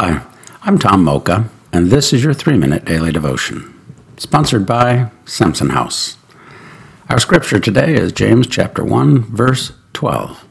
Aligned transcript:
Hi, 0.00 0.22
I'm 0.62 0.78
Tom 0.78 1.02
Mocha, 1.02 1.50
and 1.72 1.90
this 1.90 2.12
is 2.12 2.22
your 2.22 2.32
three 2.32 2.56
minute 2.56 2.84
daily 2.84 3.10
devotion, 3.10 3.74
sponsored 4.16 4.64
by 4.64 5.10
Samson 5.24 5.70
House. 5.70 6.16
Our 7.08 7.18
scripture 7.18 7.58
today 7.58 7.94
is 7.94 8.12
James 8.12 8.46
chapter 8.46 8.84
1, 8.84 9.22
verse 9.22 9.72
12. 9.94 10.46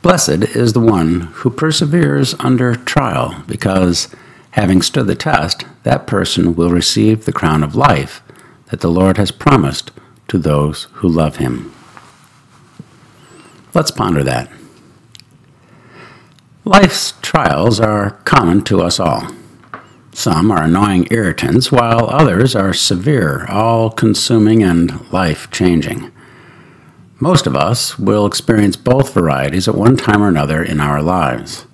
Blessed 0.00 0.56
is 0.56 0.72
the 0.72 0.80
one 0.80 1.20
who 1.34 1.50
perseveres 1.50 2.34
under 2.38 2.76
trial, 2.76 3.44
because, 3.46 4.08
having 4.52 4.80
stood 4.80 5.06
the 5.06 5.14
test, 5.14 5.66
that 5.82 6.06
person 6.06 6.56
will 6.56 6.70
receive 6.70 7.26
the 7.26 7.30
crown 7.30 7.62
of 7.62 7.76
life 7.76 8.22
that 8.70 8.80
the 8.80 8.90
Lord 8.90 9.18
has 9.18 9.30
promised 9.30 9.90
to 10.28 10.38
those 10.38 10.84
who 10.94 11.08
love 11.08 11.36
him. 11.36 11.74
Let's 13.74 13.90
ponder 13.90 14.22
that. 14.22 14.50
Life's 16.68 17.14
trials 17.22 17.78
are 17.78 18.10
common 18.24 18.60
to 18.64 18.80
us 18.80 18.98
all. 18.98 19.28
Some 20.12 20.50
are 20.50 20.64
annoying 20.64 21.06
irritants, 21.12 21.70
while 21.70 22.10
others 22.10 22.56
are 22.56 22.74
severe, 22.74 23.46
all 23.48 23.88
consuming, 23.88 24.64
and 24.64 25.08
life 25.12 25.48
changing. 25.52 26.10
Most 27.20 27.46
of 27.46 27.54
us 27.54 28.00
will 28.00 28.26
experience 28.26 28.74
both 28.74 29.14
varieties 29.14 29.68
at 29.68 29.76
one 29.76 29.96
time 29.96 30.20
or 30.20 30.26
another 30.26 30.60
in 30.60 30.80
our 30.80 31.00
lives. 31.00 31.66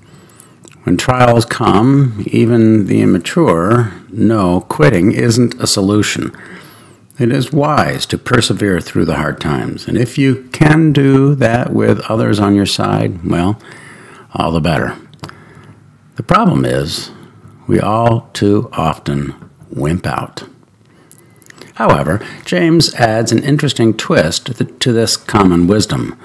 When 0.83 0.99
trials 0.99 1.47
come, 1.47 2.23
even 2.27 2.85
the 2.85 3.01
immature 3.01 3.95
know 4.11 4.61
quitting 4.61 5.13
isn't 5.13 5.55
a 5.55 5.67
solution. 5.67 6.37
It 7.19 7.33
is 7.33 7.51
wise 7.51 8.05
to 8.07 8.19
persevere 8.19 8.83
through 8.83 9.07
the 9.07 9.17
hard 9.17 9.41
times, 9.41 9.89
and 9.89 9.97
if 9.97 10.19
you 10.19 10.51
can 10.53 10.93
do 10.93 11.35
that 11.37 11.73
with 11.73 12.11
others 12.11 12.39
on 12.39 12.55
your 12.55 12.67
side, 12.67 13.25
well, 13.25 13.59
all 14.35 14.53
the 14.53 14.61
better. 14.61 14.97
The 16.17 16.23
problem 16.23 16.65
is, 16.65 17.11
we 17.67 17.81
all 17.81 18.29
too 18.33 18.69
often 18.73 19.35
wimp 19.71 20.07
out. 20.07 20.45
However, 21.75 22.25
James 22.45 22.95
adds 22.95 23.33
an 23.33 23.43
interesting 23.43 23.95
twist 23.97 24.47
to 24.81 24.93
this 24.93 25.17
common 25.17 25.67
wisdom. 25.67 26.19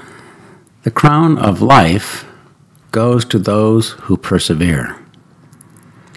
The 0.84 0.92
crown 0.92 1.38
of 1.38 1.62
life 1.62 2.26
goes 2.92 3.26
to 3.26 3.40
those 3.40 3.92
who 3.92 4.18
persevere. 4.18 4.98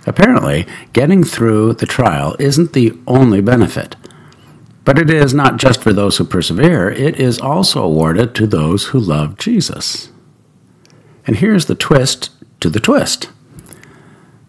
Apparently, 0.06 0.66
getting 0.92 1.22
through 1.22 1.74
the 1.74 1.86
trial 1.86 2.34
isn't 2.38 2.72
the 2.72 2.98
only 3.06 3.40
benefit. 3.40 3.96
But 4.84 4.98
it 4.98 5.10
is 5.10 5.34
not 5.34 5.58
just 5.58 5.82
for 5.82 5.92
those 5.92 6.16
who 6.16 6.24
persevere, 6.24 6.90
it 6.90 7.20
is 7.20 7.38
also 7.38 7.84
awarded 7.84 8.34
to 8.34 8.46
those 8.46 8.86
who 8.86 8.98
love 8.98 9.36
Jesus. 9.38 10.09
And 11.26 11.36
here's 11.36 11.66
the 11.66 11.74
twist 11.74 12.30
to 12.60 12.70
the 12.70 12.80
twist 12.80 13.30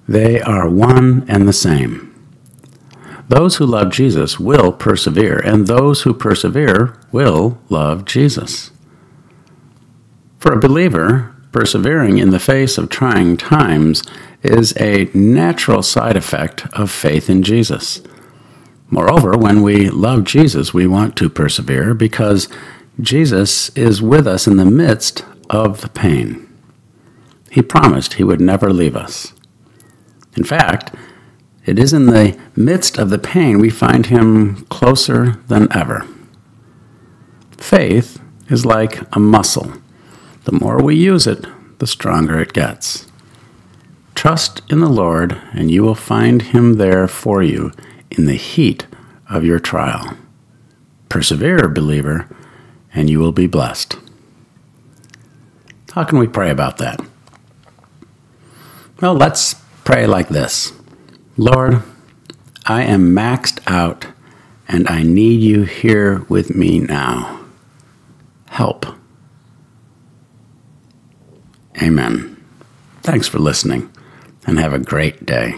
they 0.07 0.41
are 0.41 0.69
one 0.69 1.23
and 1.29 1.47
the 1.47 1.53
same. 1.53 2.07
Those 3.29 3.55
who 3.55 3.65
love 3.65 3.91
Jesus 3.91 4.39
will 4.39 4.73
persevere, 4.73 5.39
and 5.39 5.67
those 5.67 6.01
who 6.01 6.13
persevere 6.13 6.97
will 7.13 7.59
love 7.69 8.03
Jesus. 8.03 8.71
For 10.37 10.51
a 10.51 10.59
believer, 10.59 11.33
persevering 11.53 12.17
in 12.17 12.31
the 12.31 12.39
face 12.39 12.77
of 12.77 12.89
trying 12.89 13.37
times 13.37 14.03
is 14.43 14.73
a 14.77 15.09
natural 15.13 15.81
side 15.81 16.17
effect 16.17 16.65
of 16.73 16.91
faith 16.91 17.29
in 17.29 17.43
Jesus. 17.43 18.01
Moreover, 18.89 19.37
when 19.37 19.61
we 19.61 19.89
love 19.89 20.25
Jesus, 20.25 20.73
we 20.73 20.85
want 20.85 21.15
to 21.15 21.29
persevere 21.29 21.93
because 21.93 22.49
Jesus 22.99 23.69
is 23.77 24.01
with 24.01 24.27
us 24.27 24.45
in 24.45 24.57
the 24.57 24.65
midst 24.65 25.23
of 25.49 25.79
the 25.79 25.89
pain. 25.89 26.50
He 27.51 27.61
promised 27.61 28.13
he 28.13 28.23
would 28.23 28.39
never 28.39 28.71
leave 28.71 28.95
us. 28.95 29.33
In 30.37 30.45
fact, 30.45 30.95
it 31.65 31.77
is 31.77 31.91
in 31.91 32.05
the 32.05 32.39
midst 32.55 32.97
of 32.97 33.09
the 33.09 33.19
pain 33.19 33.59
we 33.59 33.69
find 33.69 34.05
him 34.05 34.65
closer 34.67 35.33
than 35.49 35.67
ever. 35.75 36.07
Faith 37.57 38.21
is 38.49 38.65
like 38.65 39.01
a 39.13 39.19
muscle. 39.19 39.73
The 40.45 40.53
more 40.53 40.81
we 40.81 40.95
use 40.95 41.27
it, 41.27 41.45
the 41.79 41.87
stronger 41.87 42.39
it 42.39 42.53
gets. 42.53 43.11
Trust 44.15 44.61
in 44.69 44.79
the 44.79 44.87
Lord, 44.87 45.33
and 45.51 45.69
you 45.69 45.83
will 45.83 45.93
find 45.93 46.41
him 46.41 46.75
there 46.75 47.05
for 47.05 47.43
you 47.43 47.73
in 48.09 48.27
the 48.27 48.35
heat 48.35 48.87
of 49.29 49.43
your 49.43 49.59
trial. 49.59 50.17
Persevere, 51.09 51.67
believer, 51.67 52.29
and 52.93 53.09
you 53.09 53.19
will 53.19 53.33
be 53.33 53.47
blessed. 53.47 53.97
How 55.91 56.05
can 56.05 56.17
we 56.17 56.27
pray 56.27 56.49
about 56.49 56.77
that? 56.77 57.01
Well, 59.01 59.15
let's 59.15 59.55
pray 59.83 60.05
like 60.05 60.29
this 60.29 60.73
Lord, 61.35 61.81
I 62.67 62.83
am 62.83 63.15
maxed 63.15 63.59
out 63.65 64.05
and 64.67 64.87
I 64.87 65.01
need 65.01 65.41
you 65.41 65.63
here 65.63 66.19
with 66.29 66.55
me 66.55 66.79
now. 66.79 67.43
Help. 68.49 68.85
Amen. 71.81 72.37
Thanks 73.01 73.27
for 73.27 73.39
listening 73.39 73.91
and 74.45 74.59
have 74.59 74.73
a 74.73 74.79
great 74.79 75.25
day. 75.25 75.55